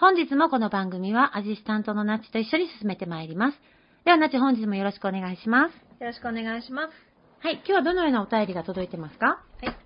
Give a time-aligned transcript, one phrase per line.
[0.00, 3.58] 本日もこの番組はアシスタントのナッチと一緒に進めてまいります。
[4.04, 5.72] ではナッチ本日もよろしくお願いします。
[6.00, 6.92] よろしくお願いします。
[7.40, 9.26] はい、今日はどのようなお便りが届いてますか？
[9.26, 9.76] はい。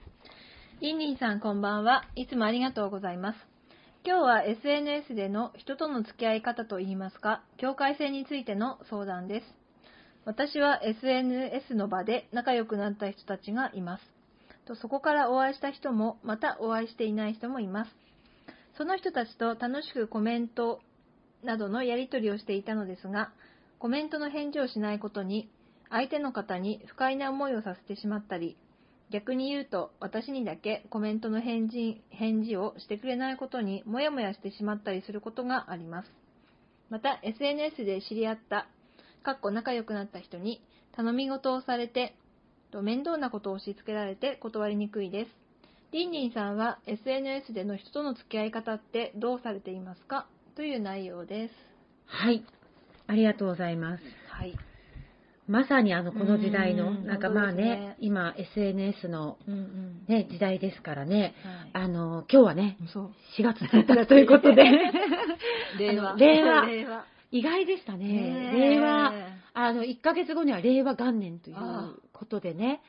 [0.83, 2.05] リンリンさんこんばんは。
[2.15, 3.39] いつもありがとうございます。
[4.05, 9.47] 今日は SNS での人との付き合い方といいますか、境界線についての相談です。
[10.27, 14.03] 私は SNS の場で仲良くなった人たちがいます。
[14.67, 18.02] とそこからお会いした人も、またお会いしていない人もいます。
[18.77, 20.81] その人たちと楽しくコメント
[21.43, 23.33] などのやり取りをしていたのですが、
[23.79, 25.51] コメントの返事をしないことに、
[25.91, 28.57] 相手の方に不快な思いをさせてしまったり、
[29.11, 36.09] 逆に言うと、私にだけコメントの返事返事をしてくれないことにもやもやしてしまったりすることがあります。
[36.89, 38.69] また、SNS で知り合った、
[39.23, 42.15] かっこ仲良くなった人に頼み事をされて、
[42.81, 45.42] 面倒なことを押し付けられて断りにくいです。
[45.93, 50.27] リンリンさんは SNS での人との付き合い方ってどうされていますか？
[50.57, 51.55] という内容です。
[52.07, 52.43] はい。
[53.07, 54.03] ありがとうございます。
[54.31, 54.57] はい。
[55.47, 60.05] まさにあの、この時代の、うんなんかまあねね、今 SNS のうんうん。
[60.09, 61.35] ね、時代ですからね、
[61.75, 63.11] はいあの、今日はね、そう。
[63.39, 64.65] 4月1日ということで、
[65.79, 66.15] 令和。
[66.17, 67.05] 令和 令和。
[67.33, 68.51] 意外でしたね。
[68.55, 69.13] 令和、
[69.53, 72.81] あの、1ヶ月後には令和元年というあことでね、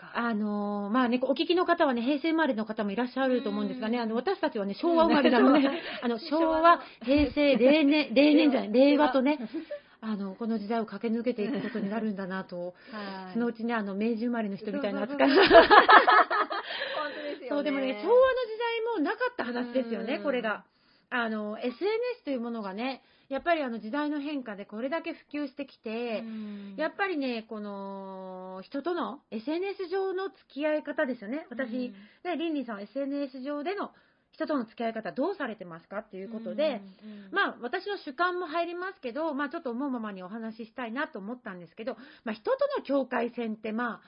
[0.00, 5.68] かあの、まあね、お聞きの方はね、平成生まれの方もいらっしゃると思うんですがね、あの、私たちはね、昭和生まれなので、
[6.02, 9.38] あの、昭和、平成、例年、 例年じゃない、令和とね、
[10.00, 13.34] あの、この時代を駆け抜けていくことになるんだなと、はい。
[13.34, 15.28] そのうちね、あの、明治生まれの人みたいな扱い。
[15.28, 15.50] そう で
[17.36, 17.48] すよね。
[17.50, 20.64] そう、でもね、昭和の時代もなかった話ですよね、うんこれが。
[21.10, 31.46] あの、SNS というものがね、やっぱりあの時代の変化でこれだけ普及してきて、うんやっぱりね、この、人との SNS 上の付き合い方ですよね。
[31.50, 31.70] 私、
[32.24, 33.90] ね、リンリンさんは SNS 上での
[34.32, 44.00] 人との付き合い方どうされてますかっていうことで、、うんまあ私の主観も入りますけど、まあちょっと思うままにお話ししたいなと思ったんですけど、まあ人との境界線ってまあ、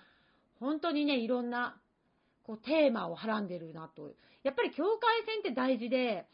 [0.58, 1.76] 本当にね、いろんな、
[2.44, 4.10] こうテーマをはらんでるなと。
[4.42, 6.26] やっぱり境界線って大事で、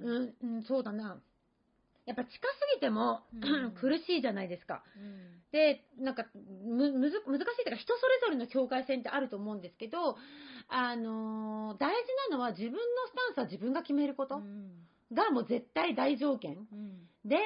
[0.00, 1.18] うんうん、うん、そうだな。
[2.06, 2.40] やっぱ近す
[2.74, 4.82] ぎても、うん 苦しいじゃないですか。
[4.96, 10.16] うんで、なんか、む、むず、難しいというか、人それぞれの境界線ってあると思うんですけど、
[10.68, 14.42] あのー大事なのは自分のスタンスは自分が決めること
[15.12, 16.66] がもう絶対大条件。
[16.72, 17.38] うんで、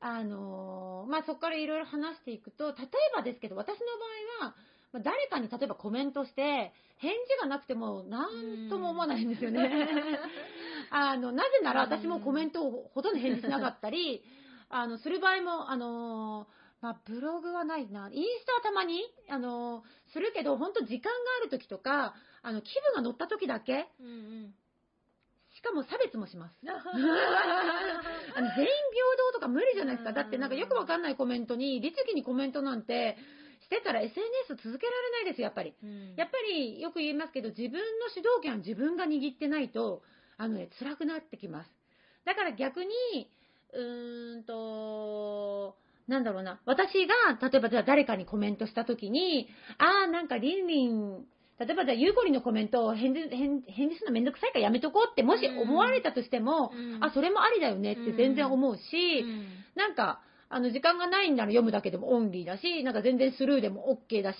[0.00, 3.86] あのーまあ、そこからいろいろ話していくと、例えばですけど、私の
[4.40, 4.54] 場合は、
[4.94, 9.88] まあ誰かに例えばコメントして、返事がなくても、なんとも思わないんですよね。
[10.90, 14.22] あの、なぜなら私もコメントをほとんど返事しなかったり、
[14.68, 16.46] あの、する場合も、あのー
[16.80, 18.08] まあ、ブログはないな。
[18.12, 24.54] インスタはたまに、あのーするけど、本当時間がある時とか、あの、気分が乗った時だけ、うんうん
[25.54, 26.54] しかも差別もします。
[26.66, 26.72] あの
[28.56, 30.12] 全員平等とか無理じゃないですか。
[30.12, 33.16] だってなんかよくわかんないコメントに、律儀にコメントなんて
[33.64, 35.74] してたら SNS 続けられないですよ、やっぱり。
[35.82, 36.14] うん。
[36.16, 40.02] やっぱりよく言いますけど、自分の主導権は自分が握ってないと、
[40.36, 41.70] あのね、辛くなってきます。
[42.24, 42.90] だから逆に、
[43.72, 45.76] うーんと、
[46.06, 51.24] なんだろうな、私が、例えばじゃあ誰かにコメントしたときに、あーなんかリンリン、
[51.58, 57.04] 例えばじゃあゆうこりんのコメントを返事返返事するのめんどくさいからやめとこうって、もし思われたとしても、うん。
[57.04, 58.80] あ、それもありだよねって全然思うし、
[59.20, 59.64] うん。
[59.76, 60.20] なんか、
[60.54, 64.38] あの、時間がないんなら読むだけでもオンリーだし、なんか全然スルーでも OK だし、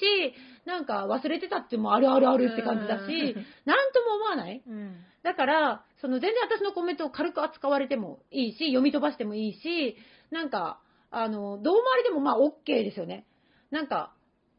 [0.65, 4.63] なんか忘れてたってもあるあるあるって感じだし、なんとも思わない？
[4.65, 4.97] うん。
[5.25, 9.97] だから、その全然私のコメントを軽く扱われてもいいし、読み飛ばしてもいいし、
[10.31, 10.81] なんか、
[11.11, 13.27] あの、どう回りでもまあ OK ですよね。
[13.71, 14.13] なんか、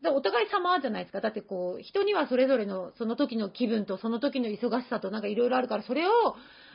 [0.07, 1.21] お互い様じゃないですか。
[1.21, 6.11] だってこう、人にはそれぞれのその時の気分とその時の忙しさとなんかいろいろあるから、それを、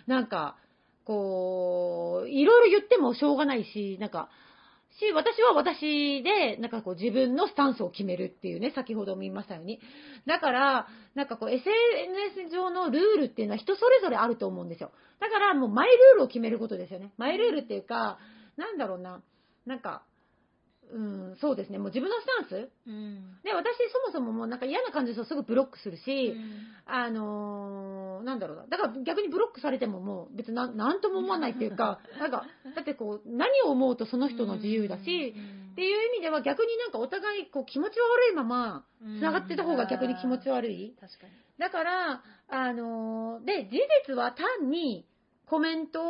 [0.06, 0.56] なんか、
[1.04, 4.30] こう、いろいろ言ってもしょうがないし、なんか、
[4.98, 9.80] し、私は私で、なんかこう自分のスタンスを決めるっていうね、先ほども言いましたように。
[10.26, 14.92] だから、なんかこう SNS 上のルールっていうのは人それぞれあると思うんですよ。
[15.20, 17.12] だからもうマイルールを決めることですよね。
[17.16, 18.18] マイルールっていうか、
[18.56, 19.22] なんだろうな、
[19.66, 20.02] なんか、
[20.92, 23.36] うん、そうですね、もう自分のスタンスうん。
[23.44, 28.66] で、私そもそももうなんか嫌な感じですとすぐブロックするし、うんあのーなんだろうな。
[28.66, 32.44] だから逆にブロックされてももう別になんとも思わないっていうか、 なんか、
[32.74, 38.84] だってこう、何を思うとその人の自由だし、っていう意味では逆になんかお互いこう気持ち悪いまま
[39.18, 40.94] 繋がってた方が逆に気持ち悪い。
[41.00, 41.32] 確かに。
[41.58, 43.78] だから、あのーで、事
[44.08, 45.06] 実は単に
[45.46, 46.00] コメント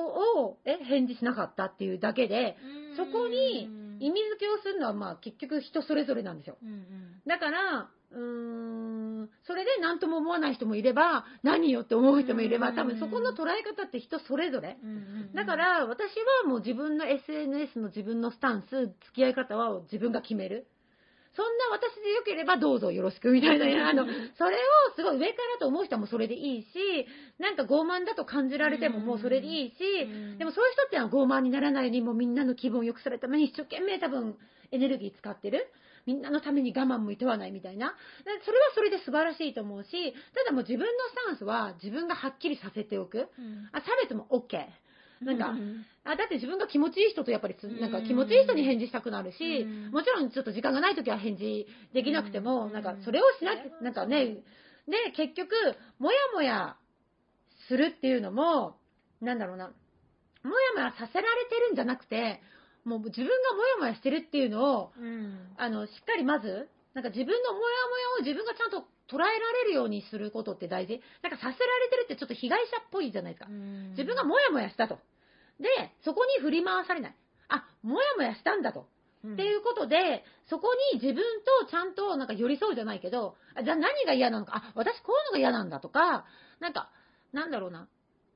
[0.42, 2.56] をえ返事しなかったっていうだけで、
[2.96, 3.68] そこに
[4.00, 6.56] 意味付けをするのはまあ結局人それぞれなんですよ。
[6.62, 14.78] うんうんだから、うーん、それで何とも思わない人もいれば、何よって思う人もいれば、うん多分そこの捉え方って人それぞれ。
[14.82, 16.02] うんうんだか、ら私
[16.44, 20.66] はもう自分の SNS の自分のスタンス、付き合い方は自分が決める。
[21.36, 24.04] そんな私でよければどうぞよろしくみたいな、 あの、
[24.36, 24.60] それを
[24.96, 27.06] すごい上からと思う人はもうそれでいいし、
[27.38, 34.38] なんか傲慢だと感じられてももうそれでいいし、うんでもそういう人ってのは傲慢にならないにもうみんなの気分を良くするために一生懸命多分
[34.72, 35.68] エネルギー使ってる。
[36.06, 37.94] みんなのために我慢も厭わないみたいな。
[38.24, 43.28] でそれはそれで素晴らしいと思うし、ただもう自分のスタンスは自分がはっきりさせておく。
[43.38, 44.64] うんあ、差別も OK。
[45.20, 54.42] なんかうんあだって自分が気持ちいい人とやっぱりなんか気持ちいい人に返事したくなるし、うんもちろんちょっと時間がない時は返事できなくても、うんなんかそれをしなきゃ、なんかね、
[54.88, 55.50] で、結局、
[55.98, 56.76] もやもや
[57.68, 58.76] するっていうのも、
[59.20, 59.72] なんだろうな、も
[60.58, 62.40] やもやさせられてるんじゃなくて、
[62.84, 65.38] もう自分がもやもやしてるっていうのを、うん。
[65.56, 71.00] あの、しっかりまず、なんか自分のもやもやを自分がちゃんと捉えられるようにすることって大事？
[71.22, 71.56] なんかさせられ
[71.90, 73.50] てるってちょっと被害者っぽいじゃないですか。
[73.90, 74.98] 自分がもやもやしたと。
[75.58, 75.68] で、
[76.04, 77.16] そこに振り回されない。
[77.48, 78.86] あ、もやもやしたんだと。
[79.24, 81.22] うんっていうことで、そこに自分
[81.62, 86.24] とちゃんとなんか寄り添うじゃないけど、あじゃあ何が嫌なのか、あ、私こういうのが嫌なんだとか、
[86.58, 86.88] なんか、
[87.34, 87.86] なんだろうな。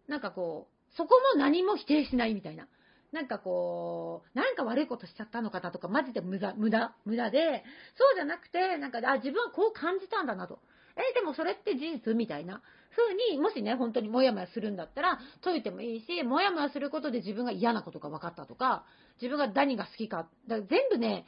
[0.09, 2.69] なんかこう、そこも何も否定しないみたいな。
[3.14, 7.62] なんかこう、なんか悪いことしちゃったのかなとか、マジで無駄、無駄、無駄で、
[7.96, 10.58] そうじゃなくて、なんか、あ、自分はこう感じたんだなと。
[10.96, 12.61] え、でもそれって事実みたいな。
[12.90, 18.84] 風に、もしね、本当にもやもやするんだったら、解いてもいいし、もやもやすることで自分が嫌なことが分かったとか、
[19.22, 20.26] 自分が何が好きか。
[20.49, 21.25] だから全部ね、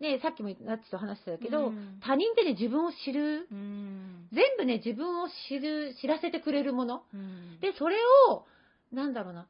[0.00, 3.46] ね、さっきもナッチと話してたけど、うん他人ってね、自分を知る。
[3.50, 7.02] うん全部ね、自分を知る、知らせてくれるもの。
[7.14, 7.96] うんで、それ
[8.28, 8.44] を、
[8.92, 9.46] なんだろうな。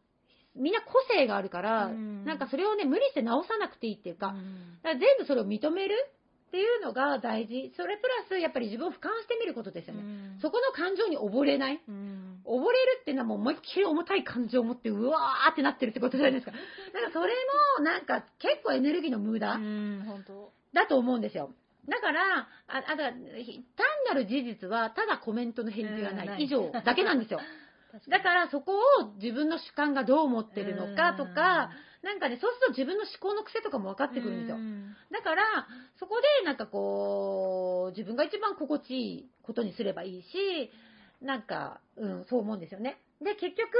[0.56, 5.95] みんな個性があるから、うんなんかそれをね、無理して直さなくていいっていうか、うんだから全部それを認める
[6.49, 7.73] っていうのが大事。
[7.77, 10.03] それプラス、やっぱり自分を俯瞰してみることですよね。
[10.03, 11.81] うんそこの感情に溺れない。
[11.87, 16.53] うん溺れるっていうのはもう思いっきり重たい感情を持って、うわーってなってるってことじゃないですか。
[16.53, 17.35] だからそれ
[17.79, 19.61] も、なんか結構エネルギーの無駄
[20.73, 21.50] だと思うんですよ。
[21.88, 23.14] だから、あ、あ単
[24.09, 27.40] なる事実は、ただコメントの返事がない以上だけなんですよ。
[28.09, 31.71] だからそこを自分の主観がどう思ってるのかとか、
[32.02, 34.59] なんかね、そうすると自分の思考の癖とかも分かってくるんですよ。
[35.11, 35.66] だから、
[35.99, 40.71] そこでなんかこう、自分が一番心地いいことにすればいいし、
[41.23, 43.00] なんか、うん、そう思うんですよね。
[43.21, 43.73] で、結局、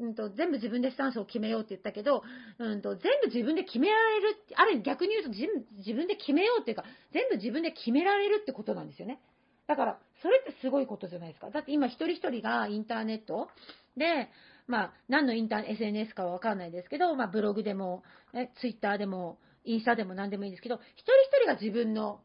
[0.00, 2.22] うんと、全部自分でスタンスを決めようって言ったけど、
[2.58, 9.20] うんと、全部自分で決められる、ある意味逆に言うと自分自分で決めようっていうか、全部自分で決められるってことなんですよね。
[9.66, 11.50] だから、それってすごいことじゃないですか。
[11.50, 13.48] だって今一人一人がインターネット
[13.96, 14.28] で、
[14.66, 18.02] まあ、何のインター SNS かはわかんないですけど、まあ、ブログでも、
[18.34, 22.20] えツイッターでも、インスタでも何でもいいんですけど、一人一人が自分の、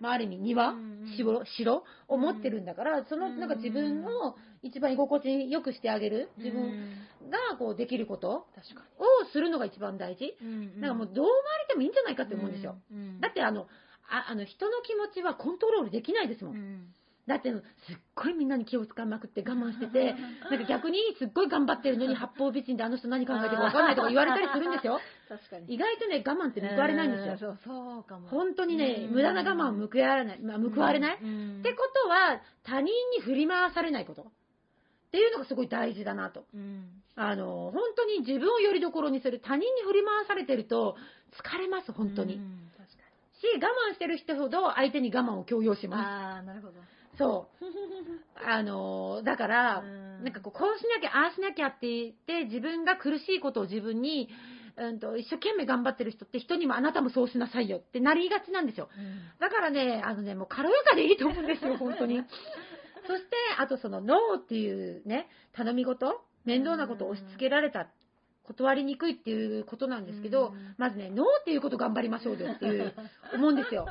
[0.00, 0.74] まあ、ある意味庭、
[1.16, 6.96] 城、城を持ってるんだから、その、なんか自分の一番居心地よくしてあげる、自分
[7.30, 8.46] がこうできることを
[9.32, 10.36] するのが一番大事。
[10.40, 12.76] になんかもうどう回れてもいいんじゃないかって思うんですよ。
[12.92, 13.66] うんだってあの、
[14.10, 16.54] ああの人の気持ちはコントロールできないですもん。
[16.54, 16.94] うん
[17.28, 17.60] だって、すっ
[18.14, 20.16] ごいみんなに気を使いまくって我慢してて、
[20.50, 24.98] なんか逆にすっごい頑張ってるのに八方美人であの人何考えてるか分かんないとか言われたりするんですよ。
[25.28, 27.50] 確かに意外とね、我慢って報われないんですよ。
[27.50, 30.40] よそうかも本当にね、うん無駄な我慢を報われない。
[30.40, 31.18] まあ、報われない？
[31.22, 34.22] うんってことは、他人に振り回されないこと。
[34.22, 34.24] っ
[35.10, 36.44] ていうのがすごい大事だなと。
[36.54, 37.02] うん。
[37.14, 39.40] あの、本当に自分をよりどころにする。
[39.40, 40.96] 他人に振り回されてると
[41.32, 42.40] 疲れます、本当に。
[43.40, 45.88] し、我慢してる人ほど相手に我慢を強要しに。
[45.88, 46.74] まああ、なるほど。
[46.74, 47.18] す。
[47.18, 47.64] そう。
[48.48, 54.28] あの、だから、うんなんかこう、こうしなきゃ、ああしなきゃって言って、自分が苦しいことを自分に、
[54.76, 58.88] うんと、一生懸命頑張ってる人って人にもあなたもそうしなさいよってなりがちなんですよ。
[58.96, 62.22] うんだからね、あのね、もう軽やかでいいと思うんですよ、 本当に。
[63.06, 63.28] そして、
[63.58, 67.88] あとその、ノーっていうね、頼み事、面倒なことを押し付けられた、
[68.48, 72.94] 断りにくいっていうことなんですけどうん、まずね、ノーっていうこと頑張りましょうよっていう、
[73.34, 73.86] 思うんですよ。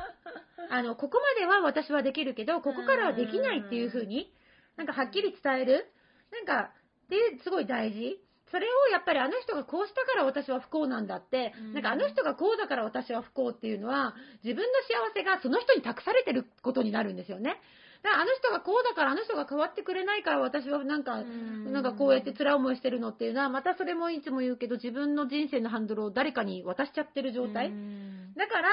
[0.70, 4.34] あの、ここまでは私はできるけど、ここからはできないっていうふうに、
[4.76, 5.88] なんかはっきり伝える。
[6.32, 6.72] なんか、
[7.10, 8.20] で、すごい大事。
[8.52, 17.60] それをやっぱりあの人がこうしたから私は不幸なんだって、うんなんかあの人がこうだから私は不幸っていうのは、自分の幸せがその人に託されてることになるんですよね。
[18.04, 27.68] だからあの人がこうだから、あの人が変わってくれないから私はなんか、なんかこうやって辛い思いしてるのっていうのは、またそれもいつも言うけど、自分の人生のハンドルを誰かに渡しちゃってる状態。
[27.68, 28.70] うんだから、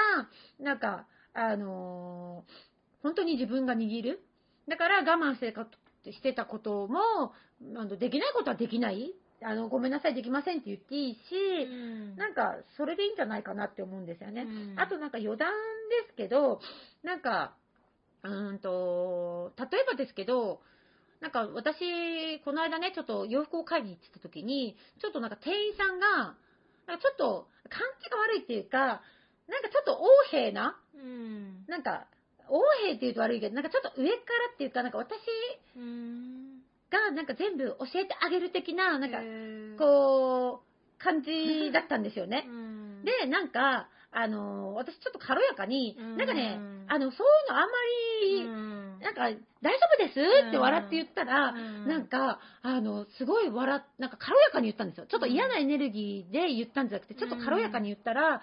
[0.59, 4.23] なんか、あのー本当に自分が握る。
[4.67, 5.67] だから我慢してか
[6.05, 7.33] してたことも、
[7.79, 9.13] あのできないことはできない。
[9.43, 11.19] あの、ごめんなさい、できませんって言っていいし、
[11.65, 14.41] うんなんか、それでいいんじゃないかなって思うんですよね。
[14.41, 15.51] うんあとなんか余談
[16.07, 16.59] ですけど、
[17.03, 17.53] なんか、
[18.25, 20.61] うーんと、例えばですけど、
[21.21, 26.35] なんか私、この間ね、ちょっと洋服を買いに行ってた時に、ちょっとなんか店員さんが、
[26.87, 28.77] なんかちょっと感じが悪いっていうか、
[29.47, 31.65] なんかちょっと横柄な、うん。
[31.67, 32.07] なんか、
[32.49, 35.17] 横柄って言うと悪いけど、なんかちょっと上からっていうか、なんか私
[35.75, 36.61] うん。
[36.89, 39.17] がなんか全部教えてあげる的な、なんか、
[39.77, 42.45] こう、感じだったんですよね。
[42.47, 43.03] うん。
[43.03, 46.17] で、なんか、あのー私ちょっと軽やかに、うん。
[46.17, 47.75] なんかね、あの、そういうのあんま
[48.23, 48.99] り、うん。
[48.99, 49.39] なんか、大丈
[49.95, 50.47] 夫です？
[50.47, 51.87] って笑って言ったら、うん。
[51.87, 55.05] なんか、あの、すごい笑っ、なんか軽やかに言ったんですよ。
[55.05, 58.41] ちょっと嫌なエネルギーで言ったんじゃなくて、ちょっと軽やかに言ったら、あ、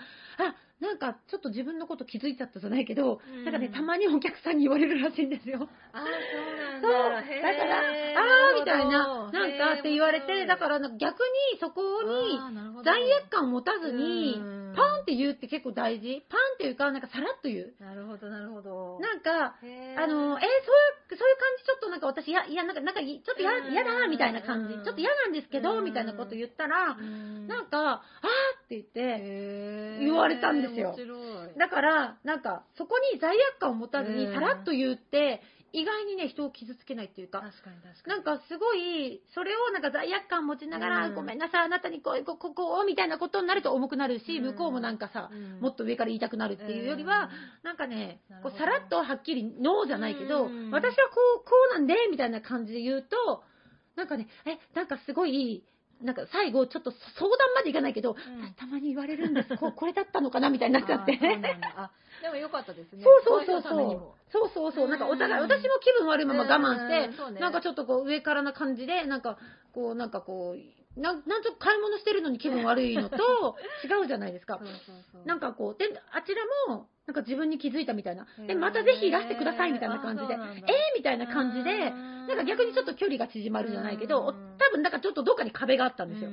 [0.83, 5.69] なんかちょっと自分のこと気づいちゃったじゃないけど、うんなんかね、たまにお客さんに言われるらしいんですよ。
[5.93, 6.11] あーそ
[6.51, 6.93] うなんそう。
[7.41, 7.55] だ。
[7.55, 11.23] から、あーみたいな、なんかって言われて、だから逆
[11.55, 16.25] にそこに罪悪感を持たずにうん、パンって言うって結構大事。
[16.29, 17.75] パンっていうか、なんかさらっと言う。
[17.79, 18.99] なるほど、なるほど。
[18.99, 24.75] なんか、あの、えーそういう、そういう感じちょっとなんか私、いや、いや、なんか、なんか、ちょっと嫌だな、みたいな感じ。
[24.75, 30.97] うんちょっと嫌なんですけど、うんみたいなこと言ったら、うんなんか、あーって言って、言われたんですよ。
[31.59, 34.35] だから、なんか、そこに罪悪感を持たずにうん。
[34.35, 35.43] さらっと言って、
[35.75, 38.25] 意外にね、人を傷つけないっていうか、確かに確かに。
[38.25, 41.14] なんかすごい、それをなんか罪悪感持ちながら、うん。
[41.14, 44.45] ごめんなさい、あなたにこう、こここを、みたいなことになると重くなるし、うん。
[44.45, 45.61] 向こうもなんかさ、うん。
[45.61, 47.31] もっと上から言いたくなるっていうよりは、
[47.62, 50.71] なんかねこうさらっとはっきりノーじゃないけど、うん。
[50.71, 53.43] 私はこう、こうなんで、みたいな感じで言うと、
[53.97, 55.64] なんかね、え、なんかすごい、
[56.03, 59.57] なんか最後ちょっと相談までいかないけど、ん私たまに言われるんです。
[59.57, 61.17] こうこれだったのかなみたいになっちゃって。
[61.17, 63.03] でもよかったですね。
[63.03, 64.15] そうそうそうそうも。
[64.31, 64.89] そうそうそう。
[64.89, 69.39] なんかお互い、うん私も気分悪いまま我慢して、ねなんかちょっとこう上からな感じで、なんか
[69.73, 74.67] こう、なんかこう、なんなんと買い物してるのに気分悪いのと 違うじゃないですかそう。
[74.67, 74.77] そう
[75.13, 75.27] そう。
[75.27, 78.27] なんかこう、で、あちらも、なんか自分に気づいたみたいな。
[78.47, 81.93] で、またぜひいらしてくださいみたいな感じで、えあそうなんだーみたいな感じで、
[82.29, 84.33] ななんか逆にちょっと距離が縮まるじゃないけど、多
[84.71, 86.31] 分なんかちょっとどっかに壁があったんですよ。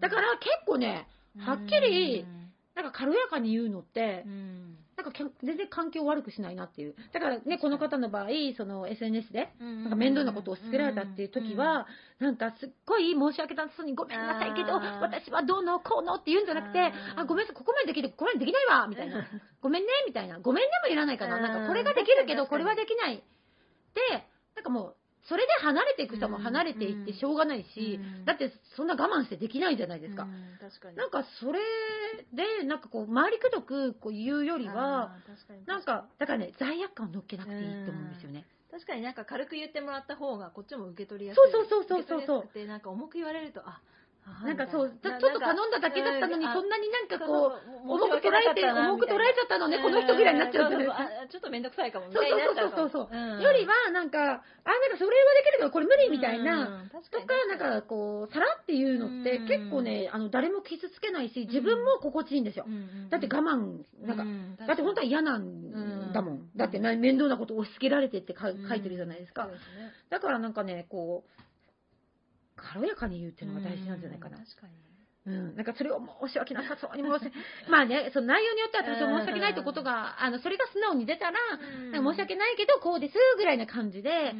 [0.00, 1.06] だから結構ね、
[1.38, 2.26] はっきり、
[2.74, 5.12] なんか軽やかに言うのってう、ん、なんか
[5.42, 6.94] 全然環境を悪くしないなっていう。
[7.12, 11.86] だからね、この方の場合、その SNS で、ななんか面倒なことをしつけられたっていう時は、
[12.18, 19.26] なんかすっごい申し訳なさそうにごめんなさいけど、私はどうのこうのって言うんじゃなくて、あごめんなさい、ここまでできる、ここまでできないわみたいな。
[19.62, 20.38] ごめんねみたいな。
[20.38, 21.36] ごめんねもいらないかな。
[21.36, 23.16] うんなんかこれができるけど、これはできない。
[23.16, 24.24] で、
[24.54, 24.96] なんかもう、
[25.28, 30.24] それで離れていく人も離れていってしょうがないし、うんだってそんな我慢してできないじゃないですか。
[30.24, 30.96] うん確かに。
[30.96, 31.60] なんかそれ
[32.32, 35.12] で、なんかこう、回りくどくこう言うよりは、
[35.66, 38.44] なんか、だからね、罪悪感を乗っけなくていいと思うんですよね。
[38.70, 41.52] 確かになんか軽く言ってもらった方がこっちも受け取りやすい。
[41.52, 43.80] そうそうそうそうそう受け取りやすくてなんか重く言われると、あ、あ
[44.26, 50.70] なんかそう、ちょっと頼んだだけだったのに、うんそんなになんかこう、重く捉えて、重く捉えちゃったのね、この人ぐらいになっちゃう
[51.30, 52.08] ちょっとめんどくさいかも。
[52.08, 53.16] みそうたいになそうそうそうそう。
[53.16, 54.42] んよりは、なんか、あ、なんか
[54.98, 56.84] それはできるけど、これ無理みたいな。
[57.10, 59.46] とかなんかこう、さらっていうのってうん。
[59.46, 62.64] 結構ね、あの、誰も傷つけないし、自分も心地いいんですよ。
[62.66, 62.70] う。
[62.70, 66.38] んだって我慢、なんか、うんだって本当は嫌なんだもうん。
[66.38, 66.50] ん。
[66.56, 69.48] だってな面倒なこと押し付けられてって書いてるじゃないですか。
[70.10, 71.45] だからなんかね、こう、
[72.56, 74.40] 軽やかに言うっていうのが大事なんじゃないかなう。
[74.40, 74.72] 確かに。
[75.26, 75.56] うん。
[75.56, 77.32] なんかそれを申し訳なさそうに申し訳、
[77.68, 81.38] まあね、その内容によっては多少申し訳ないってことが、あの、それが素直に出たら、
[81.92, 84.34] なんか申し訳ないけど、こうです、ぐらいな感じで、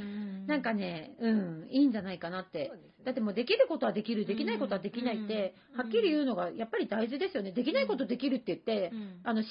[0.46, 2.72] なんかね、うん、いいんじゃないかなって。
[3.04, 7.52] だってもうできることはできる、できないことはできないって、うんはっきり言うのがやっぱり大事ですよね。
[7.52, 9.48] できないことできるって言って、うんあの、し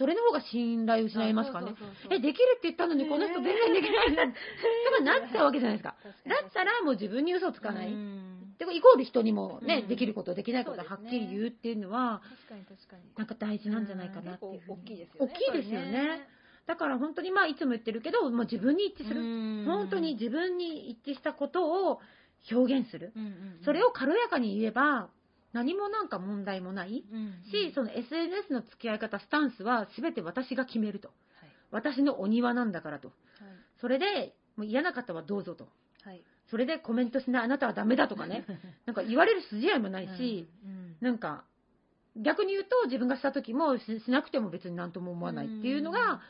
[0.00, 1.74] それの方が信頼を失いますからね。
[2.08, 4.24] え、できるって言ったのにこの人全然できないんだ。
[4.24, 4.32] と
[4.96, 5.94] かなっちゃうわけじゃないですか。
[6.26, 7.90] だったらもう自分に嘘つかない。
[7.90, 12.22] でイコール人にもね、うんできること、できないことはっきり言うっていうのは。
[13.18, 15.32] なんか大事なんじゃないかなっていう大きいですよね。
[15.34, 16.26] 大きいですよね。
[16.66, 19.20] だから本当にまあいつも言ってるけど、もう自分に一致する。
[19.66, 22.00] 本当に自分に一致したことを
[22.50, 23.12] 表現する。
[23.66, 25.10] それを、を軽やかに言えば、
[25.52, 27.04] 何もなんか問題もない
[27.50, 31.10] し、その SNS の付き合い方、スタンスは全て私が決めると。
[31.70, 33.12] 私のお庭なんだからと。
[33.80, 35.68] それで、もう嫌な方はどうぞと。
[36.02, 36.22] はい。
[36.50, 38.44] それでコメントしないあなたはダメだとかね。
[38.86, 40.48] なんか言われる筋合いもないし、
[41.00, 41.44] なんか、
[42.16, 46.20] 逆に言うと自分がした時もししなくても別に何とも思わないっていうのが、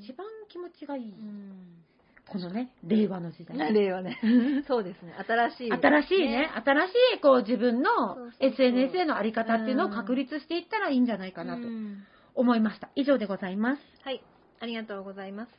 [0.00, 1.14] 一番気持ちがいい。
[2.30, 3.58] このね、令和の時代。
[3.74, 4.20] 例はね。
[4.68, 5.14] そうですね。
[5.26, 5.72] 新しい。
[5.72, 11.66] 新しいね、新しいこう自分の SNS へのあり方っていうのを確立していったらいいんじゃないかなと
[12.34, 12.88] 思いました。
[12.94, 13.82] 以上でございます。
[14.04, 14.22] はい。
[14.60, 15.52] ありがとうございます。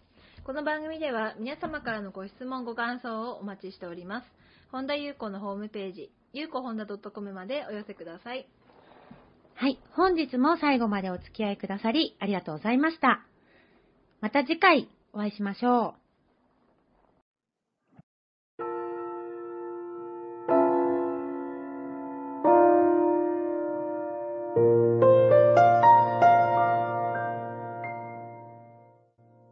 [0.46, 4.32] この番組では皆様からのご質問、ご感想をお待ちしております。
[4.72, 8.48] 本田裕子のホームページ、ゆうこほんだ .com までお寄せください。
[9.56, 9.78] はい。
[9.92, 13.26] 本日も最後までお付き合いくださりありがとうございました。
[14.22, 16.01] また次回お会いしましょう。